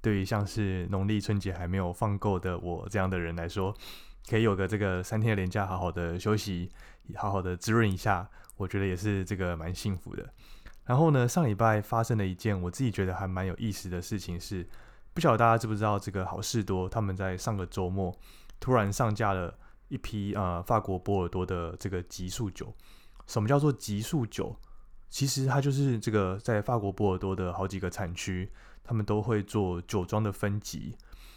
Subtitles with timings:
[0.00, 3.74] 对于像是农历春节还没有放够的我这样的人来说，
[4.28, 6.70] 可以有个这个三天的连假，好好的休息，
[7.16, 10.28] 好好的滋润一下，我觉得也是这个蛮幸福的。
[10.84, 14.68] 然后呢，上礼拜发生了一件我自己觉得还蛮有意思的事情，是
[15.12, 18.16] 不晓得大家知不知道，这个好事多他们在上个周末
[18.58, 19.56] 突然上架了。
[19.90, 22.72] 一批呃法国波尔多的这个级数酒，
[23.26, 24.54] 什么叫做级数酒？
[25.08, 28.48] 其实它就是这个在法国波尔多的好几个产区，
[28.90, 30.96] 他们都会做酒庄的分级，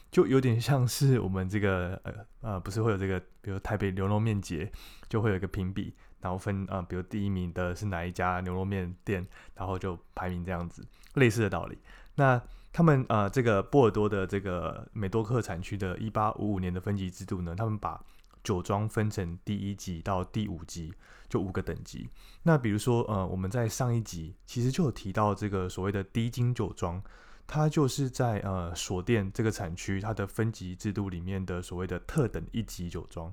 [0.10, 4.72] 就有点像是我们这个呃呃不是会有这个，比如台北牛肉面节
[5.08, 9.24] 就会有一个评比，然后分啊，比如第一名的是哪一家牛肉面店，
[9.54, 11.78] 然后就排名这样子，类似的道理。
[12.16, 18.04] 那他们呃这个波尔多的这个美多克产区的一八五五年的分级制度呢，他们把
[18.44, 20.92] 酒庄分成第一级到第五级，
[21.30, 22.10] 就五个等级。
[22.42, 27.00] 那比如说，呃，我们在上一集其实就有提到这个所谓的低精酒庄，
[27.46, 33.32] 它就是在呃锁店这个产区它的分级制度里面的所谓的特等一级酒庄。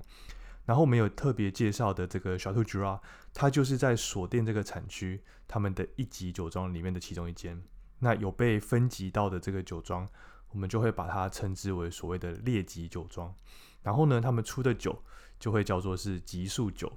[0.65, 3.01] 然后我们有特别介绍的这个小兔 r a
[3.33, 7.61] 它就是在锁店这个产区他们的一级酒庄里面的其中一间。
[7.99, 10.07] 那有被分级到的这个酒庄，
[10.49, 13.33] 我们就会把它称之为所谓的列级酒庄。
[13.81, 15.03] 然后呢，他们出的酒
[15.39, 16.91] 就会叫做是级数酒。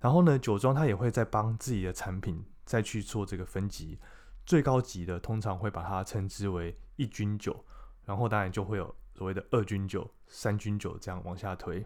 [0.00, 3.98] 然后呢，酒庄它也会在帮自己的产品再去做这个分级，
[4.44, 7.64] 最高级的通常会把它称之为一军酒。
[8.04, 11.84] 然后当然就会有所谓的二军酒、三军酒这样往下推。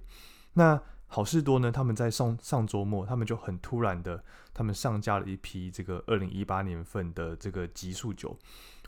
[0.55, 8.37] 那好事多呢，他们在上上周末，他们就很突然的，他们上架了一批这个二零一八年份的这个极速酒。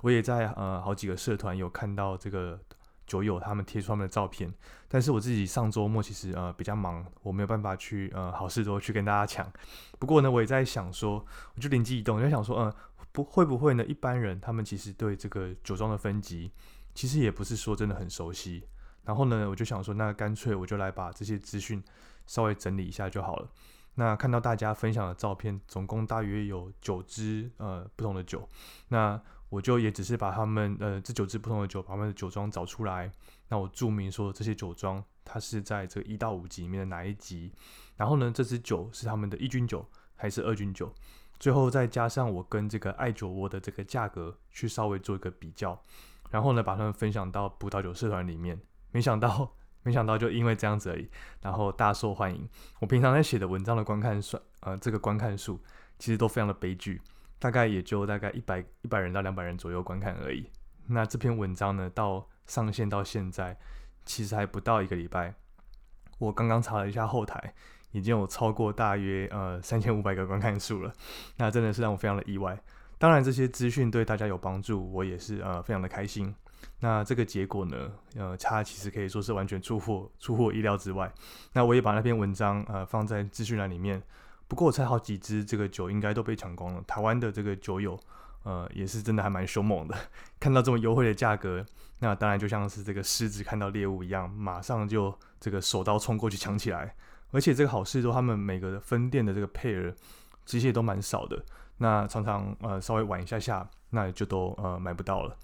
[0.00, 2.60] 我也在呃好几个社团有看到这个。
[3.06, 4.48] 酒友他们贴出他们的照片，
[4.86, 9.52] 但是我自己上周末其实呃比较忙，我没有办法去呃好事多去跟大家抢。
[9.98, 11.14] 不过呢，我也在想说，
[11.56, 12.72] 我就灵机一动，就想说，嗯，
[13.12, 13.84] 不会不会呢？
[13.84, 16.50] 一般人他们其实对这个酒庄的分级，
[16.94, 18.64] 其实也不是说真的很熟悉。
[19.04, 21.82] 然后呢，我就想说，那干脆我就来把这些资讯
[22.26, 23.48] 稍微整理一下就好了。
[23.94, 28.48] 那看到大家分享的照片，总共大约有九支呃不同的酒，
[28.88, 29.20] 那。
[29.50, 33.10] 我就也只是把他们呃这九支不同的酒，把他们的酒庄找出来，
[33.48, 37.52] 那我注明说这些酒庄它是在这个一到五级里面的哪一级，
[37.96, 39.84] 然后呢这支酒是他们的一军酒
[40.14, 40.94] 还是二军酒，
[41.40, 45.76] 最后再加上我跟这个爱酒窝的这个价格去稍微做一个比较，
[46.30, 48.60] 然后呢把它们分享到葡萄酒社团里面，
[48.92, 49.50] 没想到
[49.82, 52.48] 没想到就因为这样子而已，然后大受欢迎。
[52.78, 55.58] 我平常在写的文章的观看数，呃这个观看数
[55.98, 57.02] 其实都非常的悲剧。
[57.42, 60.46] 大概也就大概一百一百人到两百人左右观看而已。
[60.88, 63.56] 那这篇文章呢，到上线到现在，
[64.04, 65.34] 其实还不到一个礼拜。
[66.18, 67.54] 我刚刚查了一下后台，
[67.92, 70.92] 已经有超过大约呃三千五百个观看数了。
[71.36, 72.58] 那真的是让我非常的意外。
[72.98, 76.34] 当然，这些资讯对大家有帮助，我也是呃非常的开心。
[76.80, 81.10] 那这个结果呢，呃，它其实可以说是完全出乎出乎我意料之外。
[81.54, 84.02] 那我也把那篇文章呃放在资讯栏里面。
[84.46, 86.82] 不过我猜好几支这个酒应该都被抢光了。
[86.86, 87.98] 台湾的这个酒友，
[88.42, 89.96] 呃，也是真的还蛮凶猛的。
[90.38, 91.64] 看到这么优惠的价格，
[92.00, 96.94] 那当然就像是这个狮子看到猎物一样，马上就这个手刀冲过去抢起来。
[97.30, 99.94] 而且这个好事多他们每个分店的这个配额，
[100.44, 101.42] 这些都蛮少的。
[101.78, 105.36] 那常常呃稍微晚一下下，那就都呃买不到了。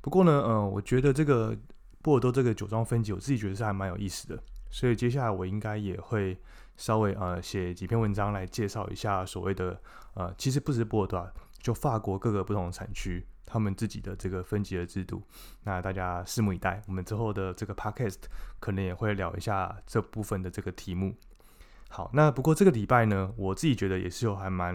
[0.00, 1.56] 不过呢，呃，我觉得这个
[2.02, 4.38] 波尔多这个酒庄分级，我自己觉得是还蛮有意思的。
[4.70, 6.38] 所以接下来我应该也会。
[6.78, 9.76] 稍微呃写几篇文章来介绍一下所谓的
[10.14, 11.28] 呃，其实不止波尔多，啊
[11.60, 15.22] 就法国各个不同的产区，他们自己的这个分级的制度。
[15.64, 18.18] 那大家拭目以待，我们之后的这个 podcast
[18.60, 21.16] 可能也会聊一下这部分的这个题目。
[21.88, 24.74] 好，那不过这个礼拜呢，我自己觉得也是有还蛮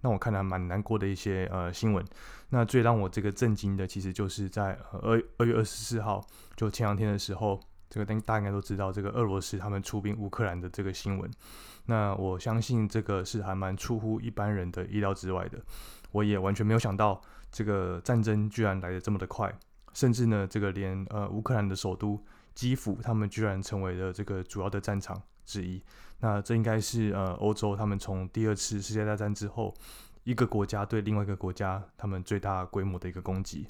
[0.00, 2.02] 让我看的蛮难过的一些呃新闻。
[2.48, 6.24] 那最让我这个震惊的，其实就是在二二月二十四号，
[6.56, 11.30] 就前两天的时候，这个大家应该都知道，这个俄罗斯他们出兵乌克兰的这个新闻。
[11.84, 15.58] 那我相信这个是还蛮出乎一般人的意料之外的。
[16.12, 17.20] 我也完全没有想到，
[17.50, 19.52] 这个战争居然来的这么的快，
[19.92, 22.22] 甚至呢，这个连呃乌克兰的首都
[22.54, 25.82] 基辅，他们居然成为了这个主要的战场之一。
[26.20, 29.72] 那这应该是呃欧洲他们从第二次世界大战之后，
[30.24, 33.66] 一个国家对另外一个国家他们最大规模的一个攻击。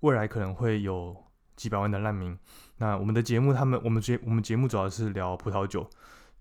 [0.00, 1.14] 未来可能会有
[1.56, 2.36] 几百万的难民。
[2.78, 5.86] 那我们的节目，他们我们节我们节目主要是聊葡萄酒，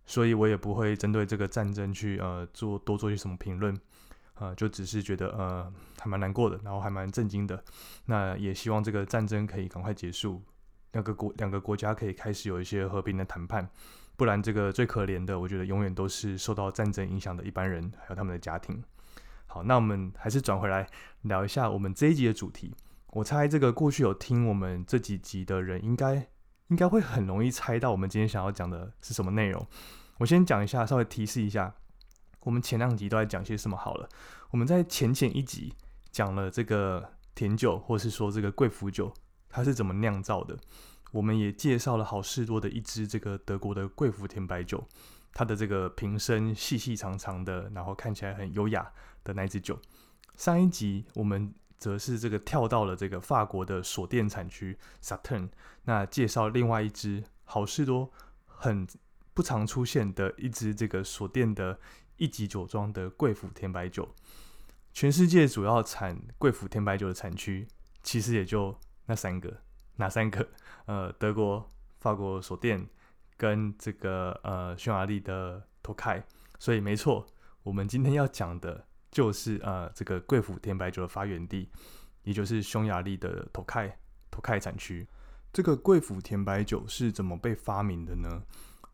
[0.05, 3.77] 所以我也不会针对这个战争去呃做多做些什么评论，
[4.39, 7.63] 呃，就只是觉得呃还蛮难过的，然后还蛮震惊的。
[8.05, 10.41] 那也希望这个战争可以赶快结束，
[10.93, 13.69] 两个国两个国家可以开始有一些和平的谈判。
[14.15, 18.83] 不然，这个最可怜的，我觉得永远都是受到战争影响的一般人，还有他们的家庭。
[19.45, 20.85] 好，那我们还是转回来
[21.21, 22.75] 聊一下我们这一集的主题。
[23.11, 26.27] 我猜这个过去有听我们这几集的人，应该
[26.67, 29.65] 应该会很容易猜到我们今天想要讲的是什么内容。
[30.17, 31.73] 我先讲一下，稍微提示一下，
[32.41, 34.07] 我们前两集都在讲些什么好了。
[34.51, 35.73] 我们在前前一集
[36.11, 39.13] 讲了这个甜酒，或是说这个贵腐酒，
[39.49, 40.57] 它是怎么酿造的。
[41.11, 44.87] 我们也介绍了好事多的一支这个德国的贵腐甜白酒，
[45.33, 48.91] 它的这个瓶身细细长长的，然后看起来很优雅
[49.23, 49.79] 的那支酒。
[50.35, 55.49] 上一集我们则是这个跳到了这个法国的锁店产区 Saturn，
[55.83, 58.11] 那介绍另外一支好事多
[58.45, 58.87] 很
[59.33, 61.79] 不常出现的一支这个锁店的
[62.19, 64.07] 一级酒庄的贵腐甜白酒。
[64.93, 67.67] 全世界主要产贵腐甜白酒的产区
[68.03, 68.77] 其实也就
[69.07, 69.61] 那三个。
[69.95, 70.47] 哪三个？
[70.85, 71.69] 呃，德国、
[71.99, 72.87] 法国锁店
[73.35, 76.23] 跟这个呃匈牙利的托开。
[76.57, 77.25] 所以没错，
[77.63, 81.69] 我们今天要讲的就是呃这个贵腐甜白酒的发源地，
[82.23, 83.97] 也就是匈牙利的托开
[84.31, 85.07] 托开产区。
[85.51, 88.43] 这个贵腐甜白酒是怎么被发明的呢？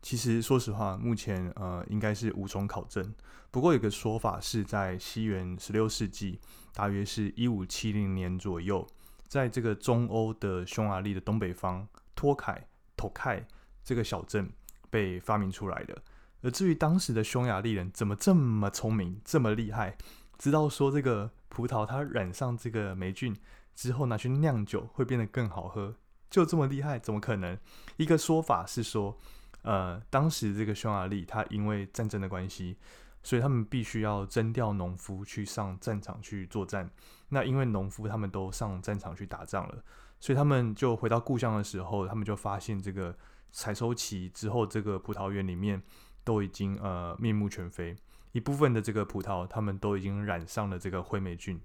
[0.06, 3.04] 其实说实话，目前呃应该是无从考证。
[3.50, 6.40] 不过有个说法是在西元十六世纪，
[6.76, 8.88] 大约是一五七零年左右。
[9.28, 13.48] 在这个中欧的匈牙利的东北方，托凯托凯
[13.84, 14.48] 这个小镇
[14.92, 16.00] 被发明出来的。
[16.44, 19.98] 而至于当时的匈牙利人怎么这么聪明、这么厉害，
[20.38, 23.36] 知道说这个葡萄它染上这个霉菌
[23.74, 25.96] 之后拿去酿酒会变得更好喝，
[26.30, 27.00] 就这么厉害？
[27.00, 27.58] 怎么可能？
[27.98, 29.18] 一个说法是说，
[29.66, 32.78] 呃，当时这个匈牙利它因为战争的关系。
[33.26, 36.88] 所以他们必须要征调农夫去上战场去作战。
[37.30, 39.84] 那因为农夫他们都上战场去打仗了，
[40.20, 43.18] 所以他们就回到故乡的时候，他们就发现这个
[43.52, 45.82] 采收期之后，这个葡萄园里面
[46.24, 47.96] 都已经呃面目全非，
[48.32, 51.60] 一部分的这个葡萄他们都已经染上了这个灰霉菌。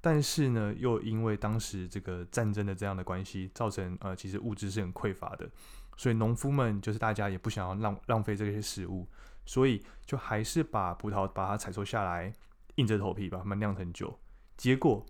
[0.00, 5.50] 但是呢，又因为当时这个战争的这样的关系，造成呃其实物资是很匮乏的，
[5.96, 9.08] 所以农夫们就是大家也不想要浪浪费这些食物。
[9.44, 12.32] 所以就还是把葡萄把它采收下来，
[12.76, 14.20] 硬着头皮把它们酿成酒。
[14.56, 15.04] 结果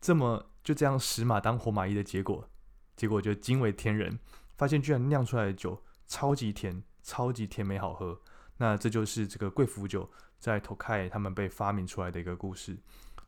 [0.00, 2.50] 这么就这样死马当活马医的结果，
[2.96, 4.18] 结果就惊为天人，
[4.56, 8.20] 发现居然酿出来的酒超级甜，超级甜美好喝。
[8.56, 10.10] 那这就是这个贵腐酒
[10.40, 12.76] 在托开他们被发明出来的一个故事。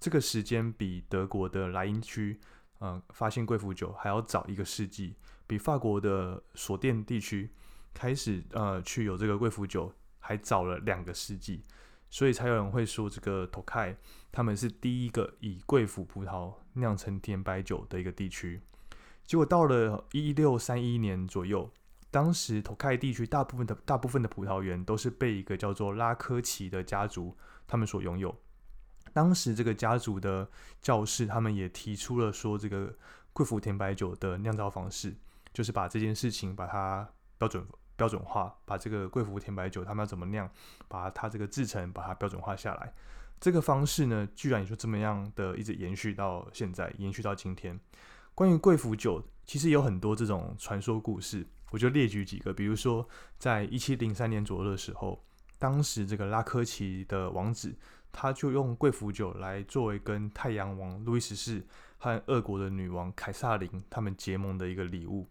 [0.00, 2.40] 这个时间比德国的莱茵区，
[2.80, 5.14] 嗯，发现贵腐酒还要早一个世纪，
[5.48, 7.50] 比法国的索甸地区
[7.92, 9.92] 开始呃去有这个贵腐酒。
[10.20, 11.64] 还早了两个世纪，
[12.10, 13.96] 所以才有人会说这个托凯
[14.30, 18.60] 他们是第一个以贵腐葡萄酿成甜白酒的一个地区。
[19.24, 21.70] 结果到了一六三一年左右，
[22.10, 27.34] 当时托凯地区大部分的大部分的葡萄园都是被一个叫做拉科奇的家族
[27.66, 28.36] 他们所拥有。
[29.14, 30.50] 当时这个家族的
[30.82, 32.94] 教士他们也提出了说，这个
[33.32, 35.16] 贵腐甜白酒的酿造方式，
[35.58, 37.66] 就是把这件事情把它标准。
[37.96, 40.48] 标准化，把这个贵腐甜白酒他们要怎么酿，
[40.86, 42.94] 把它这个制成，把它标准化下来。
[43.40, 47.76] 这个方式呢，居然也就这么样的一直延续到现在，延续到今天。
[48.36, 52.52] 关于贵腐酒，其实有很多这种传说故事，我就列举几个。
[52.52, 53.04] 比如说，
[53.36, 55.24] 在一七零三年左右的时候，
[55.58, 57.76] 当时这个拉科奇的王子，
[58.12, 61.66] 他就用贵腐酒来作为跟太阳王路易十四
[61.98, 65.28] 和俄国的女王凯撒琳他们结盟的一个礼物。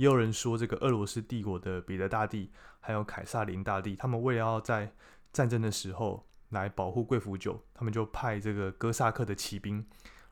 [0.00, 4.90] 也有人说，这个俄罗斯帝国的彼得大帝还有凯撒琳大帝，他们为了要在
[5.30, 9.86] 战争的时候来保护贵腐酒，他们就派这个哥萨克的骑兵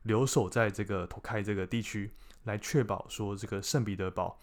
[0.05, 2.11] 留守在这个托开这个地区，
[2.45, 4.41] 来确保说这个圣彼得堡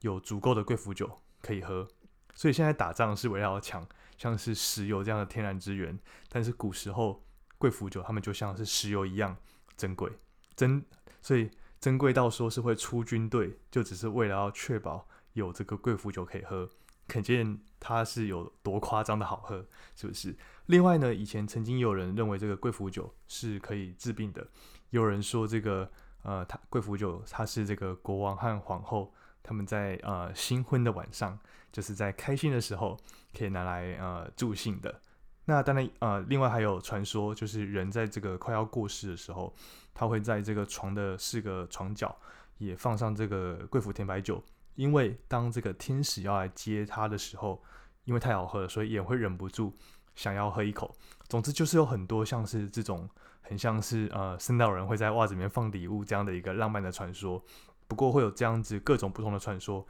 [0.00, 1.86] 有足够的贵腐酒可以喝。
[2.34, 3.86] 所以现在打仗是为了要抢
[4.18, 5.96] 像是石油这样的天然资源，
[6.28, 7.24] 但是古时候
[7.58, 9.36] 贵腐酒他们就像是石油一样
[9.76, 10.10] 珍贵，
[10.56, 10.84] 珍
[11.22, 11.48] 所以。
[11.84, 16.66] 珍贵到说是会出军队，就只是为了要确保有这个贵腐酒可以喝，
[17.06, 20.34] 可见它是有多夸张的好喝，是不是？
[20.64, 24.48] 另外呢，以前曾经有人认为这个贵腐酒是可以治病的，
[24.88, 25.90] 有人说这个
[26.22, 29.12] 呃，它贵腐酒它是这个国王和皇后
[29.42, 31.38] 他们在呃新婚的晚上，
[31.70, 32.98] 就是在开心的时候
[33.36, 35.02] 可以拿来呃助兴的。
[35.44, 39.54] 那当然，呃，另外还有传说，就是人在这个快要过世的时候，
[39.94, 42.14] 他会在这个床的四个床角
[42.58, 44.42] 也放上这个贵腐甜白酒，
[44.74, 47.62] 因为当这个天使要来接他的时候，
[48.04, 49.72] 因为太好喝了，所以也会忍不住
[50.14, 50.94] 想要喝一口。
[51.28, 53.08] 总之就是有很多像是这种
[53.40, 57.42] 很像是呃圣诞人会在袜子里面放礼物这样的一个浪漫的传说。
[57.86, 59.86] 不过会有这样子各种不同的传说，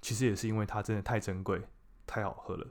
[0.00, 1.60] 其实也是因为它真的太珍贵、
[2.06, 2.66] 太好喝了。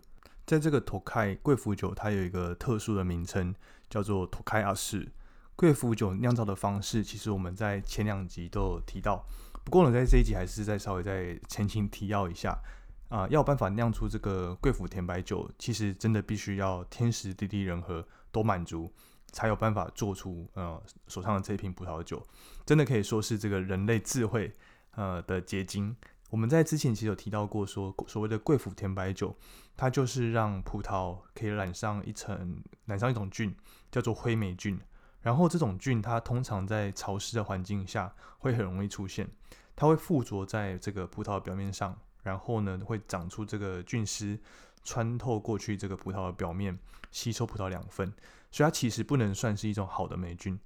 [0.46, 3.53] 在这个托开贵腐酒，它有一个特殊的名称，
[3.89, 5.12] 叫做托开阿式
[5.57, 7.03] 贵腐酒酿造的方式。
[7.03, 9.25] 其实我们在前两集都有提到，
[9.65, 12.57] 不过呢，在这一集还是再稍微再前情提要一下
[13.09, 18.93] 啊，要有办法酿出这个贵腐甜白酒，其实真的必须要天时地利人和都满足，
[19.31, 22.25] 才有办法做出呃手上的这一瓶葡萄酒，
[22.63, 24.53] 真的可以说是这个人类智慧
[24.91, 25.95] 呃的结晶。
[26.29, 29.35] 我们在之前其实有提到过，说所谓的贵腐甜白酒，
[29.75, 33.55] 它就是让葡萄可以染上一层染上一种菌，
[33.89, 34.77] 叫做灰霉菌。
[35.21, 39.29] 然后这种菌它通常在潮湿的环境下会很容易出现，
[39.75, 44.39] 它会附着在这个葡萄表面上，然后呢会长出这个菌丝，
[44.83, 46.77] 穿透过去这个葡萄的表面，
[47.12, 48.12] 吸收葡萄养分。
[48.50, 50.57] 所以它其实不能算是一种好的霉菌。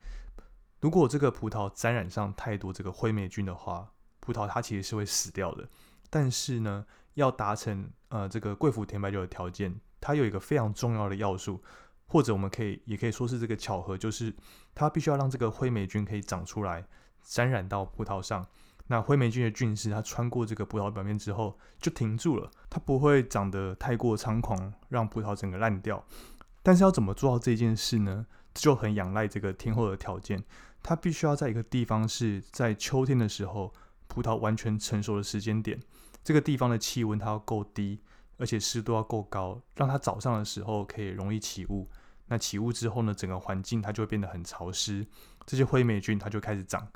[0.80, 5.68] 如果这个葡萄沾染上太多这个灰霉菌的话，葡萄它其实是会死掉的，
[6.10, 11.64] 但是呢，要达成呃这个贵腐甜白酒的条件，它有一个非常重要的要素，
[12.12, 14.36] 或者我们可以也可以说是这个巧合，就是
[14.76, 16.86] 它必须要让这个灰霉菌可以长出来，
[17.24, 18.46] 沾染到葡萄上。
[18.88, 26.04] 那灰霉菌的菌丝它穿过这个葡萄表面之后就停住了，它不会长得太过猖狂，让葡萄整个烂掉。
[26.62, 28.26] 但是要怎么做到这件事呢？
[28.54, 30.44] 就很仰赖这个天候的条件，
[30.84, 33.74] 它必须要在一个地方是在秋天的时候。
[34.14, 35.80] 葡萄完全成熟的时间点，
[36.22, 38.02] 这个地方的气温它要够低，
[38.36, 41.88] 而且湿度要够高，让它早上的时候可以容易起雾。
[42.32, 45.06] 那起雾之后呢，整个环境它就会变得很潮湿，
[45.46, 46.88] 这些灰霉菌它就开始长。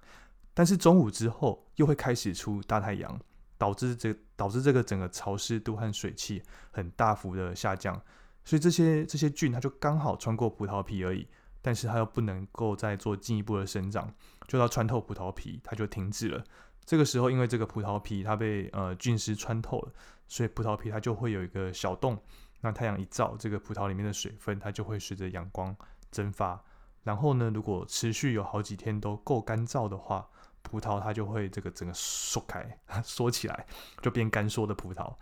[0.54, 3.20] 但是中午之后又会开始出大太阳，
[3.58, 8.02] 导致这导致这个整个潮湿度和水汽很大幅的下降。
[8.46, 11.28] 所以这些这些菌它就刚好穿过葡萄皮而已，
[11.62, 14.10] 但是它又不能够再做进一步的生长，
[14.48, 16.42] 就要穿透葡萄皮，它就停止了。
[16.86, 19.92] 这个时候，因为这个葡萄皮它被呃菌丝穿透了，
[20.30, 22.18] 所以葡萄皮它就会有一个小洞。
[22.66, 25.76] 那太阳一照，这个葡萄里面的水分它就会随着阳光
[26.12, 26.60] 蒸发。
[27.04, 30.28] 然后呢，如果持续有好几天都够干燥的话，
[30.64, 33.68] 葡萄它就会这个整个缩开、 缩起来，
[34.02, 35.16] 就变干缩的葡萄。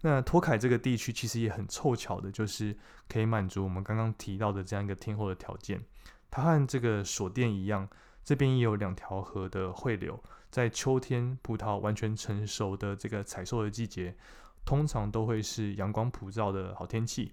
[0.00, 2.76] 那托凯这个地区其实也很凑巧的，就是
[3.08, 5.80] 可以满足我们刚刚提到的这样一个天候的条件。
[6.28, 7.88] 它和这个锁店一样。
[8.22, 14.14] 这边也有两条河的汇流，在秋天葡萄完全成熟的这个采收的季节，
[14.64, 17.32] 通常都会是阳光普照的好天气。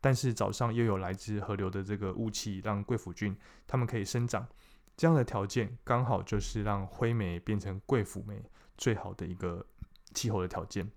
[0.00, 3.36] 但是早上又有来自河流的这个雾气，让贵腐菌
[3.66, 4.46] 它们可以生长。
[4.96, 8.42] 这样的条件刚好就是让灰霉变成贵腐霉
[8.76, 9.64] 最好的一个
[10.14, 10.90] 气候的条件。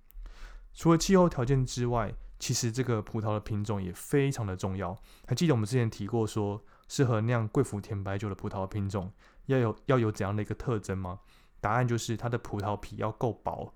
[0.74, 4.98] 除了气候条件之外，其实这个葡萄的品种也非常的重要。
[5.28, 6.64] 还记得我们之前提过说。
[6.90, 9.12] 适合酿贵腐甜白酒的葡萄品种
[9.46, 11.22] 要有要有怎样的一个特征吗？
[11.60, 13.74] 答案就是它的葡萄皮要够薄，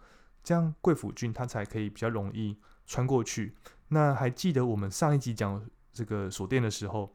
[0.47, 3.53] 这样贵腐菌它才可以比较容易穿过去。
[3.89, 5.61] 那还记得我们上一集讲
[5.91, 7.13] 这个锁店的时候，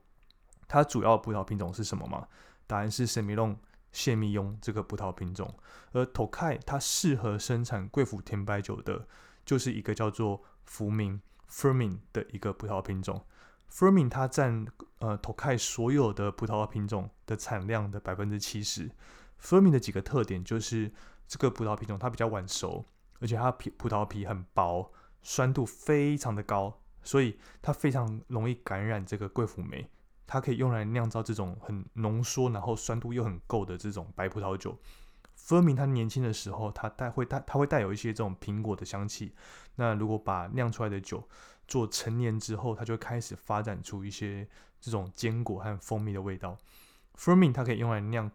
[0.69, 2.29] 它主要葡萄品种是什么吗？
[2.67, 3.59] 答案是神米隆
[3.91, 5.51] 谢密雍这个葡萄品种。
[5.93, 9.09] 而 Tokai 它适合生产贵腐甜白酒的，
[9.47, 13.25] 就是一个叫做福明 Fermin 的一个葡萄品种。
[13.71, 14.67] Fermin 它占
[14.99, 18.91] 呃 Tokai 所有的葡萄品种的产量的百分之七十。
[19.41, 20.93] Fermin 的几个特点就是
[21.27, 22.85] 这个葡萄品种它比较晚熟，
[23.23, 29.89] 而且它皮葡萄皮很薄，酸度非常的高，所以它非常容易感染这个贵腐酶。
[30.27, 34.77] 它可以用来酿造这种很浓缩，然后酸度又很够的这种白葡萄酒。
[35.39, 39.35] Fermin 它年轻的时候，它带会带它会带有一些这种苹果的香气。
[39.77, 41.27] 那如果把酿出来的酒
[41.69, 44.49] 做成年之后，它就开始发展出一些
[44.81, 46.57] 这种坚果和蜂蜜的味道。
[47.17, 48.31] Fermin 它可以用来酿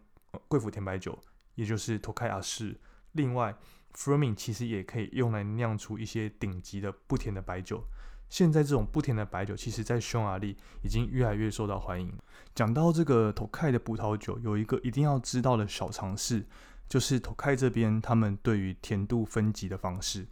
[0.48, 1.18] 贵腐甜白酒，
[1.54, 2.78] 也就是托开亚式。
[3.12, 3.56] 另外
[3.94, 7.84] ，Fermin 其实也可以用来酿出一些顶级的不甜的白酒。
[8.28, 12.12] 现在这种不甜的白酒，其实在匈牙利已经越来越受到欢迎。
[12.54, 16.44] 讲到这个托开的葡萄酒，有一个一定要知道的小常识，
[16.86, 20.26] 就是托开这边他们对于甜度分级的方式。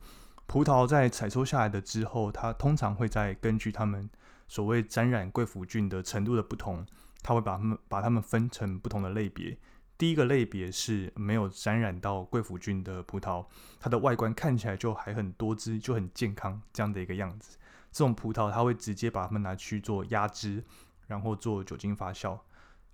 [0.47, 4.11] 葡萄在采收下来的之后，它通常会在根据它们
[4.47, 6.87] 所谓沾染贵腐菌的程度的不同，
[7.23, 9.57] 它会把它们把它们分成不同的类别。
[9.99, 13.47] 第一个类别是没有沾染到贵腐菌的葡萄，
[13.81, 17.57] 它的外观看起来就还很多汁，就很健康这样的一个样子。
[17.91, 20.63] 这种葡萄它会直接把它们拿去做压汁，
[21.07, 22.39] 然后做酒精发酵。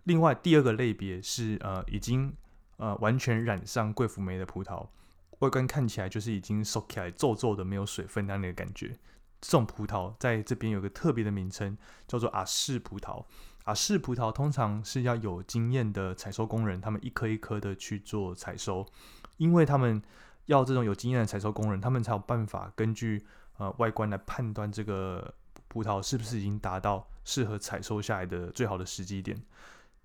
[0.05, 2.33] 另外第二个类别是呃已经
[2.77, 4.87] 呃完全染上贵腐霉的葡萄。
[5.41, 8.97] 外观看起来就是已经收起来皱皱的，没有水分那样的感觉。
[9.41, 13.25] 这种葡萄在这边有个特别的名称，叫做阿氏葡萄。
[13.65, 18.87] 阿氏葡萄通常是要有经验的采收工人，他们一颗一颗的去做采收，
[19.37, 20.03] 因为他们
[20.47, 23.25] 要这种有经验的采收工人，他们才有办法根据
[23.59, 25.33] 呃外观来判断这个
[25.69, 29.41] 葡萄是不是已经达到适合采收下来的最好的时机点。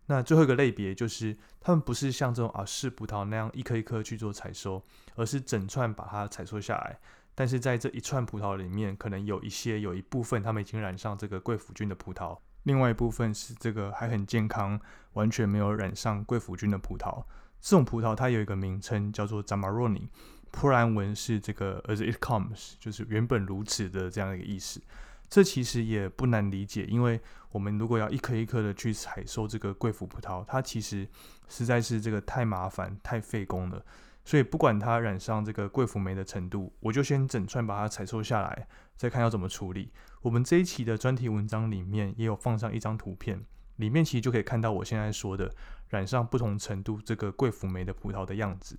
[0.10, 4.82] 那最后一个类别就是，他们不是像这种啊是葡萄那样一颗一颗去做采收，
[5.16, 6.98] 而是整串把它采收下来。
[7.36, 14.78] 但是在这一串葡萄里面，可能有一些有一部分他们已经染上这个贵腐菌的葡萄，另外一部分是这个还很健康、
[15.14, 17.24] 完全没有染上贵腐菌的葡萄。
[17.62, 20.10] 这种葡萄它有一个名称叫做 Zamaroni，
[20.52, 24.82] 波兰文是这个 As it comes，就是原本如此的这样一个意思。
[25.30, 27.22] 这其实也不难理解，因为
[27.52, 31.08] 我们如果要一颗一颗的去采收这个贵腐葡萄，它其实
[31.48, 33.82] 实在是这个太麻烦、太费工了。
[34.28, 38.68] 所以不管它染上这个贵腐霉的程度，我就先整串把它采收下来，
[38.98, 39.90] 再看要怎么处理。
[40.22, 43.42] 我们这一期的专题文章里面也有放上一张图片，
[43.78, 45.50] 里面其实就可以看到我现在说的
[45.88, 48.78] 染上不同程度这个贵腐霉的葡萄的样子。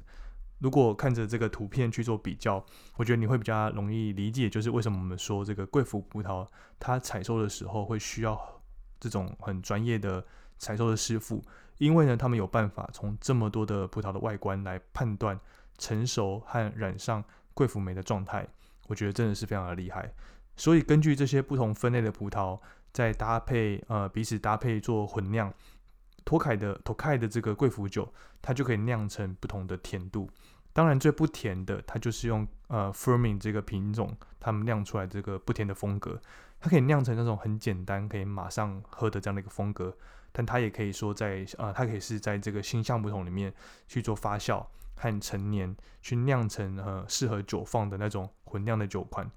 [0.58, 2.62] 如果看着这个图片去做比较，
[2.96, 6.46] 我觉得你会比较容易理解，就是为什么我们说这个贵腐葡萄
[6.78, 8.38] 它采收的时候会需要
[9.00, 10.22] 这种很专业的
[10.58, 11.42] 采收的师傅，
[11.78, 15.38] 因为呢，他们有办法从这么多的葡萄的外观来判断
[15.78, 18.46] 成熟和染上贵腐酶的状态，
[18.88, 20.12] 我觉得真的是非常的厉害。
[20.56, 22.60] 所以根据这些不同分类的葡萄，
[22.92, 25.52] 再搭配呃彼此搭配做混酿。
[26.24, 28.12] 托凯的托凯的这个贵腐酒，
[28.42, 30.28] 它就可以酿成不同的甜度。
[30.74, 36.20] 当然，最不甜的，它就是用呃 f e r m i n g 这个品种，他们酿出来这个不甜的风格，
[36.60, 39.96] 它可以酿成那种很简单，可以马上喝的这样的一个风格。
[40.38, 43.52] 但它也可以说在呃，它可以是在这个新橡木桶里面
[43.88, 49.28] 去做发酵和陈年，去酿成呃适合酒放的那种混酿的酒款。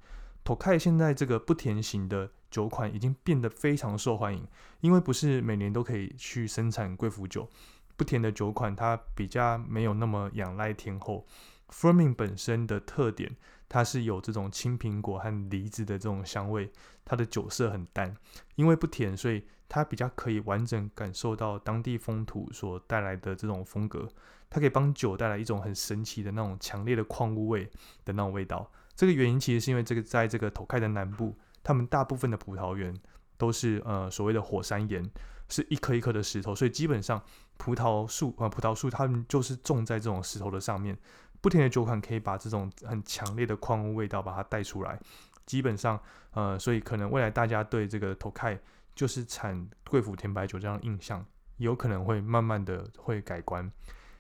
[0.45, 2.29] Tokay 现在这个不甜型的。
[2.51, 4.45] 酒款已经变得非常受欢迎，
[4.81, 7.49] 因为不是每年都可以去生产贵腐酒。
[7.95, 11.25] 不甜的酒款它比较没有那么仰赖天后。
[11.69, 13.37] f e r m i n g 本身的特点，
[13.73, 16.69] 它是有这种青苹果和梨子的这种香味，
[17.05, 18.13] 它的酒色很淡。
[18.55, 24.05] 因为不甜，所以它比较可以完整感受到当地风土所带来的这种风格。
[24.49, 27.63] 它可以帮酒带来一种很神奇的那种强烈的矿物味
[28.03, 28.69] 的那种味道。
[28.93, 31.34] 这个原因其实是因为这个在这个头开的南部。
[31.63, 32.93] 他们大部分的葡萄园
[33.38, 35.10] 都是呃所谓的火山岩，
[35.47, 37.23] 是一颗一颗的石头，所以基本上
[37.55, 40.97] 葡萄树呃葡萄树它们就是种在这种石头的上面。
[41.41, 44.97] 不甜的酒款可以把这种很强烈的矿物味道把它带出来。
[45.45, 45.99] 基本上
[46.32, 48.60] 呃，所以可能未来大家对这个 Tokai
[48.95, 51.25] 就是产贵腐甜白酒这样的印象，
[51.58, 53.69] 有可能会慢慢的会改观。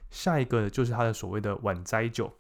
[0.09, 2.33] 下一个就是它的所谓的晚摘酒，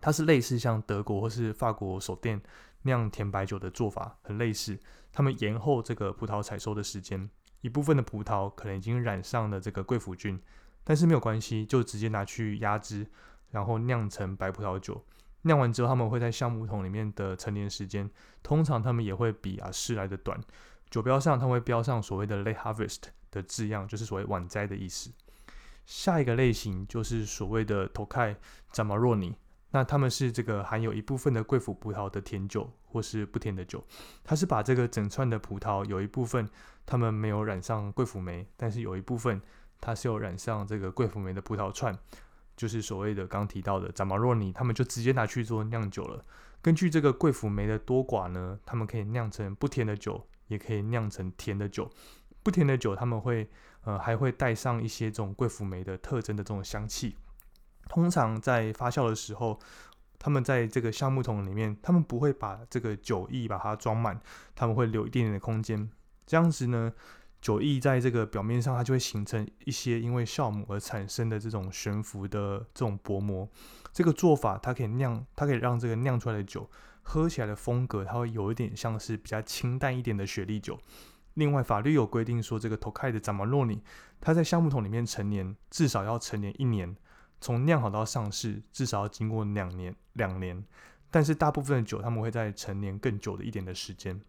[0.00, 2.42] 它是类似像德国或是法国手店。
[2.82, 4.78] 酿甜白酒的做法很类似，
[5.12, 7.28] 他们延后这个葡萄采收的时间，
[7.60, 10.40] 一部分的葡萄可能已经染上了这个贵腐菌，
[10.84, 13.04] 但是没有关系，就直接拿去压汁，
[13.50, 15.04] 然后酿成白葡萄酒。
[15.42, 18.10] 酿完之后，他们会在橡木桶里面的陈年时间，
[18.42, 20.38] 通常他们也会比啊试来的短。
[20.90, 25.10] 酒标上，他们会标上所谓的 late harvest 的字样，就是所谓晚摘的意思。
[25.86, 28.36] 下一个类型就是所谓的 Tokai
[28.72, 29.34] Zamaroni。
[29.70, 33.84] 那他们是这个含有一部分的贵腐葡萄的甜酒，或是不甜的酒。
[34.24, 36.48] 它是把这个整串的葡萄有一部分，
[36.86, 39.40] 他们没有染上贵腐酶，但是有一部分
[39.78, 41.96] 它是有染上这个贵腐酶的葡萄串，
[42.58, 46.22] 就是所谓的刚提到的扎马若尼，他们就直接拿去做酿酒了。
[46.60, 51.88] 根据这个贵腐酶的多寡呢，他们可以酿成不甜的酒，也可以酿成甜的酒。
[52.42, 53.48] 不甜的酒他们会
[53.84, 57.16] 呃还会带上一些这种贵腐酶的特征的这种香气。
[57.88, 59.58] 通常在发酵的时候，
[60.18, 64.20] 他们在这个橡木桶里面，他们不会把这个酒液把它装满，
[64.56, 65.88] 他们会留一点点的空间。
[66.26, 66.92] 这样子呢，
[67.40, 73.48] 酒液在这个表面上，它就会形成一些因为酵母而产生的这种悬浮的这种薄膜。
[73.92, 76.68] 这个做法它可以酿，它可以让这个酿出来的酒
[77.02, 80.78] 喝起来的风格，它会有一点像是比较清淡一点的雪莉酒。
[81.34, 83.80] 另外，法律有规定说，这个 Tokai 的 Zamaroni，
[84.20, 86.96] 它在橡木桶里面陈年至少要陈年一年。
[87.40, 89.94] 从酿好到上市，至少要经过两年。
[90.14, 90.64] 两年，
[91.08, 94.20] 但是大部分的酒他们会在陈年更久的一点的时间。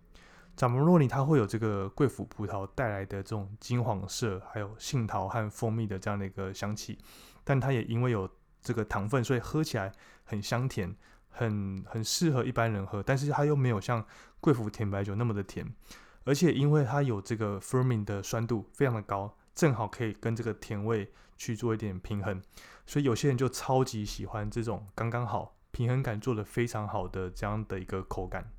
[0.60, 7.00] 长博洛尼它会有这个贵腐葡萄带来的这种金黄色，还有杏桃和蜂蜜的这样的一个香气，
[7.46, 8.30] 但它也因为有
[8.62, 9.90] 这个糖分，所以喝起来
[10.26, 10.94] 很香甜，
[11.30, 13.02] 很很适合一般人喝。
[13.02, 14.06] 但是它又没有像
[14.42, 15.66] 贵腐甜白酒那么的甜，
[16.26, 22.42] 而且因为它有这个 FERMI 的酸度非常的高，正好可以跟这个甜味去做一点平衡，
[22.86, 28.52] 所以有些人就超级喜欢这种刚刚好平衡感做的非常好的这样的一个口感。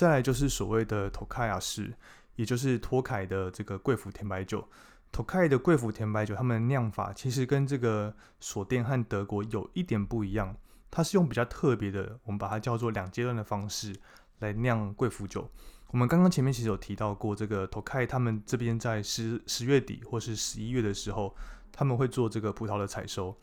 [0.00, 1.92] 再来就是所谓的托卡亚式，
[2.36, 4.66] 也就是托凯的这个贵腐甜白酒。
[5.12, 10.56] 托凯的贵腐甜白酒，他们的酿法其实跟这个索甸和德国有一点不一样，
[10.90, 13.94] 它是用比较特别的，我们把它叫做两阶段的方式
[14.38, 15.46] 来酿贵腐酒。
[15.88, 21.36] 我们刚刚前面其实有提到过，这个托凯他们这边在十十月底或是十一月的时候，
[21.70, 23.36] 他们会做这个葡萄的采收。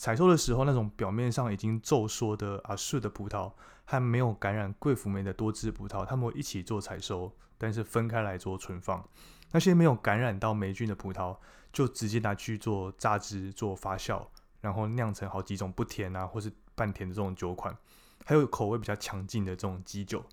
[0.00, 3.52] 采收的时候，那种表面上已经皱缩的阿树的葡萄
[3.84, 9.06] 和没有感染贵腐酶的多汁葡萄，他们会一起做采收，但是分开来做存放。
[9.50, 11.36] 那些没有感染到霉菌的葡萄，
[11.70, 14.26] 就直接拿去做榨汁、做发酵，
[14.62, 17.76] 然后酿成好几种不甜啊或是半甜的这种酒款，
[18.24, 20.24] 还有口味比较强劲的这种基酒。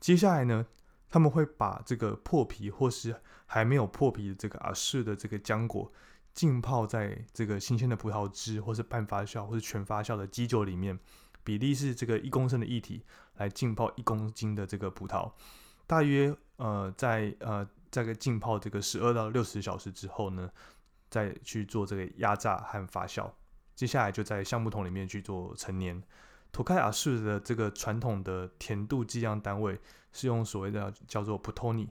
[0.00, 0.66] 接下来呢，
[1.08, 3.14] 他们会把这个破皮或是
[3.46, 5.92] 还没有破皮的这个阿树的这个浆果。
[6.34, 10.98] 浸泡在这个新鲜的葡萄汁，或是半发酵，或是全发酵的基酒里面，
[11.44, 13.04] 比例是这个一公升的液体
[13.36, 15.30] 来浸泡一公斤的这个葡萄。
[15.86, 20.50] 大约呃在呃在个浸泡这个十二到六十小时之后呢，
[21.10, 23.30] 再去做这个压榨和发酵。
[23.74, 26.02] 接下来就在橡木桶里面去做陈年。
[26.50, 29.78] 托开亚式的这个传统的甜度计量单位
[30.12, 31.88] 是用所谓的叫做普托尼。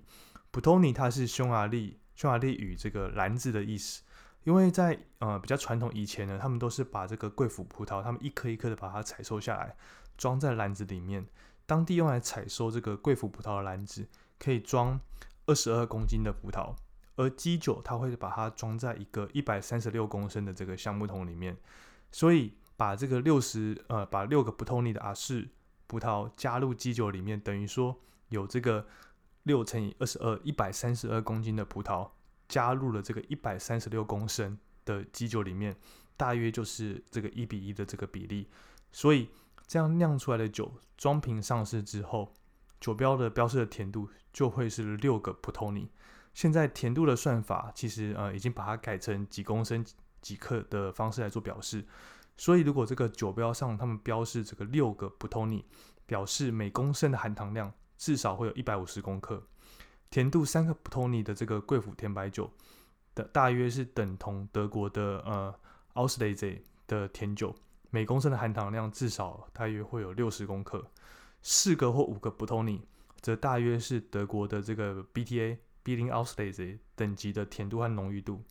[0.51, 4.03] 普托尼它是匈牙利匈牙利语这个篮子的意思。
[4.43, 9.75] 因为在呃比较传统以前呢，他们都是把这个贵腐葡萄，他们一颗一颗的把它采收下来，
[10.17, 11.27] 装在篮子里面。
[11.67, 14.07] 当地用来采收这个贵腐葡萄的篮子
[14.39, 14.99] 可以装
[15.45, 16.75] 二十二公斤的葡萄，
[17.15, 21.55] 而基酒它会把它装在一个一百三十六公升的这个橡木桶里面。
[22.11, 25.47] 所以把这个六十呃把六个不透泥的阿氏
[25.87, 27.95] 葡萄加入基酒里面，等于说
[28.29, 28.85] 有这个
[29.43, 32.09] 六乘以二十二一百三十二公斤的葡萄。
[32.51, 35.73] 加入了这个一百三十六公升的基酒里面，
[36.17, 38.49] 大约就是这个一比一的这个比例，
[38.91, 39.29] 所以
[39.65, 42.33] 这样酿出来的酒装瓶上市之后，
[42.81, 45.89] 酒标的标示的甜度就会是六个普托尼。
[46.33, 49.85] 现在甜度的算法其实呃已经把它改成几公升
[50.21, 51.85] 几克的方式来做表示，
[52.35, 55.63] 所以如果这个酒标上他们标示这个六个普托尼，
[56.05, 59.41] 表示每公升的含糖量至少会有一百五十公克。
[60.11, 62.51] 甜度三个普托尼的这个贵腐甜白酒
[63.15, 65.55] 的大约是等同德国的呃
[65.93, 66.47] 奥斯雷泽
[66.85, 67.55] 的甜酒，
[67.89, 70.85] 每公升的含糖量至少大约会有六十公克。
[71.41, 72.85] 四个或五个普托尼
[73.21, 78.43] 则大约是德国的这个 BTA b 零奥斯雷泽等级的甜度和浓郁度。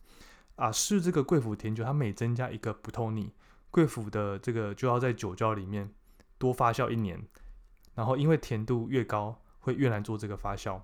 [0.55, 3.31] 啊，是这个贵腐甜酒，它每增加一个普托尼，
[3.69, 5.93] 贵腐的这个就要在酒窖里面
[6.37, 7.23] 多发酵一年，
[7.93, 10.81] 然后因为甜度越高，会越难做这个发酵。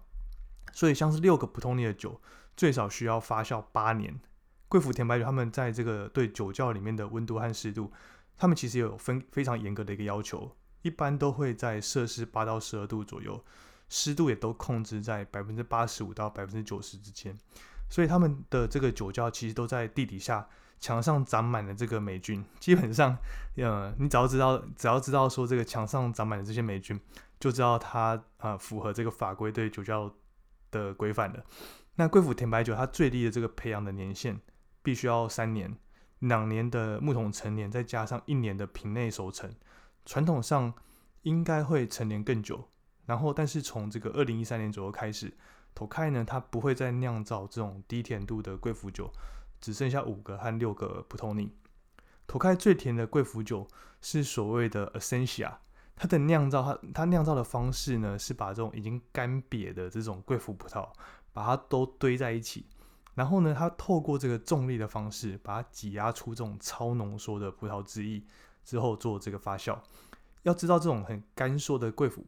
[0.78, 2.22] 所以，像是六个普通尼的酒，
[2.56, 4.20] 最少需要发酵八年。
[4.68, 7.92] 贵腐甜白酒，他们在这个对酒窖里面的温度和湿度，
[8.38, 13.44] 他们其实有分非常严格的一个要求，一般都会在摄氏八到十二度左右，
[13.90, 17.36] 湿度也都控制在百分之八十五到百分之九十之间。
[17.90, 20.48] 所以，他们的这个酒窖其实都在地底下，
[20.80, 22.46] 墙上长满了这个霉菌。
[22.60, 23.18] 基本上，
[23.56, 27.02] 呃，你只要知道，只要知道说这个墙上长满了这些霉菌，
[27.40, 30.14] 就知道它啊符合这个法规对酒窖。
[30.72, 31.44] 的规范的，
[31.96, 34.40] 那贵腐甜白酒它最低的这个培养的年限
[34.82, 35.78] 必须要三年，
[36.20, 39.52] 两年的木桶陈年，再加上一年的瓶内熟成，
[40.06, 40.74] 传统上
[41.24, 42.70] 应该会陈年更久。
[43.06, 45.34] 然后，但是从这个二零一三年左右开始，
[45.74, 49.12] 头开呢，它不会再酿造这种低甜度的贵腐酒，
[49.62, 51.52] 只剩下五个和六个普通尼。
[52.28, 53.66] 头开最甜的贵腐酒
[54.02, 55.54] 是所谓的 Essentia。
[55.98, 60.88] 它的酿造，它它酿造的方式呢，是把这种已经干瘪的这种贵腐葡萄，
[61.34, 62.68] 把它都堆在一起，
[63.16, 68.22] 然后呢，它透过这个重力的方式，把它挤压出这种超浓缩的葡萄汁液
[68.64, 69.76] 之后做这个发酵。
[70.44, 72.24] 要知道，这种很干缩的贵腐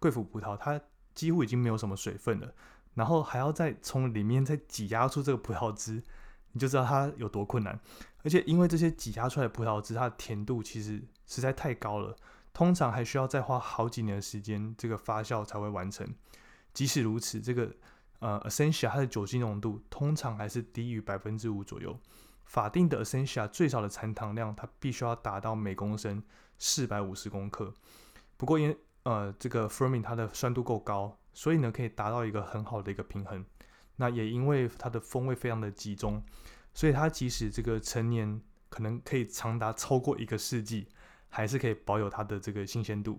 [0.00, 0.78] 贵腐葡萄，它
[1.14, 2.52] 几乎已经没有什么水分了，
[2.94, 6.02] 然后还要再从里面再挤压出这个葡萄汁，
[6.50, 7.78] 你就知道它有多困难。
[8.24, 12.16] 而且因为这些挤压出来的葡萄汁，它的甜度其实实在太高了。
[12.52, 16.06] 通常还需要再花好几年的时间，这个发酵才会完成。
[16.72, 17.74] 即使如此，这个
[18.18, 21.98] 呃 Essentia 它的酒精浓度通常还是低于百分之五左右。
[22.44, 26.22] 法定的 Essentia 最少的残糖量，它必须要达到每公升
[26.58, 27.72] 四百五十公克。
[28.36, 33.44] 不过因呃这个 Fermin 它的酸度够高，所以呢可以达到一个很好的一个平衡。
[33.96, 36.22] 那也因为它的风味非常的集中，
[36.74, 40.88] 所以它即使这个陈年可能可以长达超过一个世纪，
[41.32, 43.18] 还是可以保有它的这个新鲜度。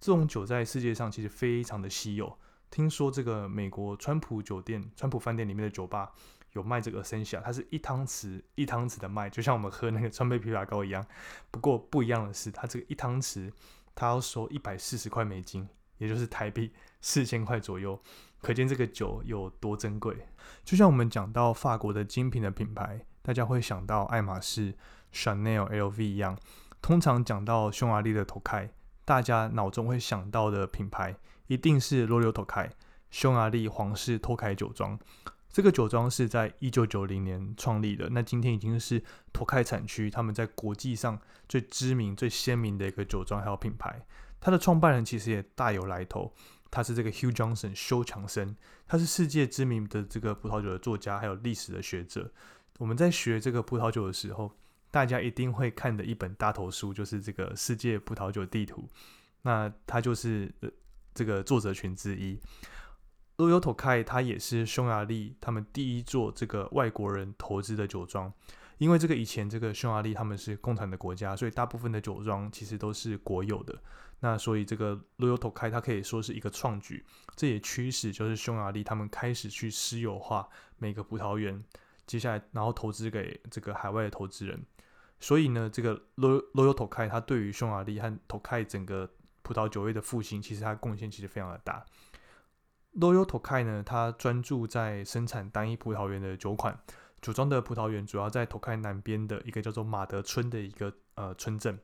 [0.00, 2.36] 这种酒在世界上其实非常的稀有。
[2.70, 6.10] 听说这个美国川普酒店、川普饭店里面的酒吧
[6.54, 11.06] 有卖这个圣霞它是一汤匙一汤匙的卖，就像我们喝那个川贝枇杷膏一样。
[11.52, 13.52] 不过不一样的是，它这个一汤匙
[13.94, 18.00] 它要收一百四十块美金，也就是台币四千块左右。
[18.40, 20.26] 可见这个酒有多珍贵。
[20.64, 24.74] 就像我们讲到法国的精品的品牌，大家会想到爱马仕、
[25.12, 26.36] Chanel、LV 一样。
[26.82, 28.68] 通常讲到匈牙利的托凯
[29.04, 31.16] 大家脑中会想到的品牌
[31.46, 32.70] 一定是 l o r o Tokai，
[33.08, 34.98] 匈牙利皇室托凯酒庄。
[35.48, 39.00] 这个酒庄是在一九九零年创立的，那今天已经是
[39.32, 41.16] 托凯产区他们在国际上
[41.48, 44.04] 最知名、最鲜明的一个酒庄还有品牌。
[44.40, 46.32] 它的创办人其实也大有来头。
[46.68, 48.56] 他是这个 Hugh Johnson 修强森，
[48.88, 52.32] 他是世界知名的这个葡萄酒的作家，还有历史的学者。
[52.78, 54.50] 我们在学这个葡萄酒的时候，
[54.92, 58.86] 大家一定会看的一本大头书，就是这个世界葡萄酒地图。
[59.42, 60.54] 那他就是
[61.12, 62.38] 这个作者群之一。
[63.36, 68.32] l o y o t o k a i 他也是匈牙利他们第一座这个外国人投资的酒庄。
[68.78, 73.80] 因为这个以前这个匈牙利他们是共产的国家，所以大部分的酒庄其实都是国有的。
[74.20, 81.62] 那所以这个 toyota 它可以说是一个创举，这也驱使就是匈牙利他们开始去私有化每个葡萄园，
[82.06, 84.60] 接下来然后投资给这个海外的投资人。
[85.22, 88.64] 所以呢，这个 l o y o t o k a i 它对于匈牙利和 t o k a i
[88.64, 89.08] 整个
[89.42, 91.86] 葡萄酒业的复兴，其实它贡献其实非常的大。
[92.94, 96.76] l o y o t o k a i 呢，它专注在生产单一葡萄园的酒款，
[97.20, 101.78] 酒庄的葡萄园主要在 t o k a i 南边的一个叫做马德村的一个呃村镇。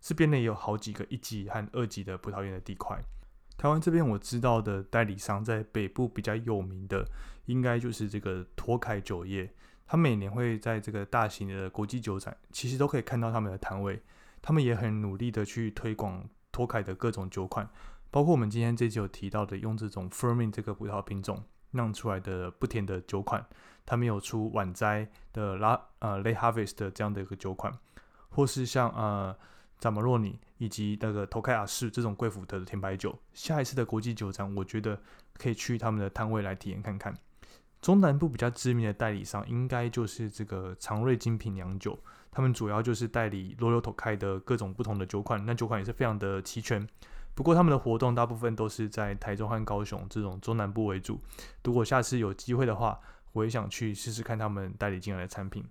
[0.00, 2.96] 这边呢也有好几个一级和二级的葡萄园的地块。
[3.56, 7.04] 台湾这边我知道的代理商在北部比较有名的，
[7.46, 9.52] 应该就是这个托凯酒业。
[9.94, 14.02] 他每年会在这个大型的国际酒展，其实都可以看到他们的摊位。
[14.42, 17.70] 他们也很努力的去推广托凯的各种酒款，
[18.10, 23.46] 包括我们今天这集有提到的用这种 Firmin 这个葡萄品种酿出来的不甜的酒款。
[23.86, 27.72] 他们有出晚摘的拉呃 Late Harvest 的这样的一个酒款，
[28.30, 29.36] 或是像呃。
[29.76, 34.98] 扎马洛尼以及那个托凯亚士这种贵腐的甜白酒，下一次的国际酒展，我觉得
[35.34, 37.14] 可以去他们的摊位来体验看看。
[37.84, 41.98] 中南部比较知名的代理商，应该就是这个长瑞精品洋酒，
[42.30, 46.88] 他们主要就是代理罗尤托凯的各种不同的酒款，那酒款也是非常的齐全。
[47.34, 51.20] 不过他们的活动大部分都是在台中和高雄这种中南部为主。
[51.62, 52.98] 如果下次有机会的话，
[53.32, 55.62] 我也想去试试看他们代理进来的产品。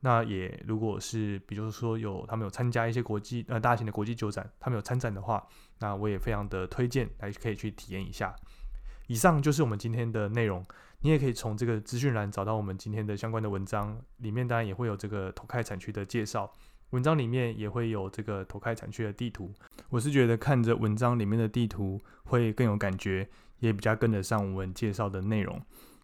[0.00, 5.46] 那也，如果是比如说有他们有参加一些国际呃大型的国际酒展，他们有参展的话，
[5.78, 8.34] 那我也非常的推荐来可以去体验一下。
[9.06, 10.64] 以上就是我们今天的内容，
[11.02, 16.52] 你也可以从这个资讯栏找到我们今天的相关的文章，里面当然也会有这个投开产区的介绍，
[16.90, 19.52] 文章里面也会有这个投开产区的地图。
[19.88, 23.28] 我是觉得看着文章里面的地图会更有感觉，
[23.60, 25.60] 也比较跟得上我们介绍的内容。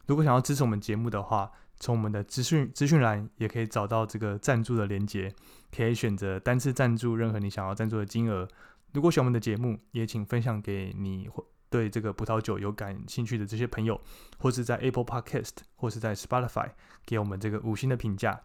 [0.06, 5.30] 如果想要支持我们节目的话，从我们的资讯资讯栏也可以找到这个赞助的连接，
[5.76, 8.48] 可以选择单次赞助任何你想要赞助的金额。
[8.92, 11.44] 如果喜欢我们的节目，也请分享给你或
[11.76, 14.00] 对这个葡萄酒有感兴趣的这些朋友，
[14.38, 16.70] 或是在 Apple Podcast 或是在 Spotify
[17.04, 18.40] 给我们这个五星的评价。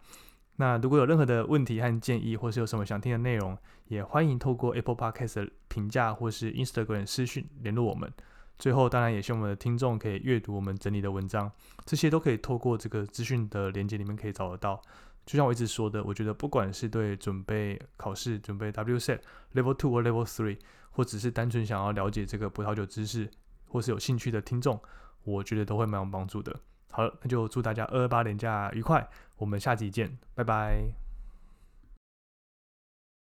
[0.56, 3.56] 那如果有任何的问题和建议，或是有什么想听的内容，
[3.88, 8.12] 也欢迎透过 Apple Podcast 的评价或是 Instagram 私讯联络我们。
[8.58, 11.50] 最后，当然也希望我们的听众可以阅读我们整理的文章，
[11.86, 14.80] 这些都可以透过这个资讯的连接里面可以找得到。
[15.24, 19.20] 就像我一直说的，我觉得不管是对准备考试、准备 WSET
[19.54, 20.58] Level Two 或 Level Three，
[20.92, 23.28] 或只是单纯想要了解这个葡萄酒知识，
[23.66, 24.80] 或是有兴趣的听众，
[25.24, 26.54] 我觉得都会蛮有帮助的。
[26.90, 31.01] 好了，那就祝大家二二八年假愉快，我们下集见，拜拜。